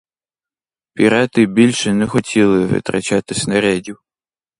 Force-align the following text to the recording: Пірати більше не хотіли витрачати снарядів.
Пірати 0.93 1.45
більше 1.45 1.93
не 1.93 2.07
хотіли 2.07 2.65
витрачати 2.65 3.35
снарядів. 3.35 4.01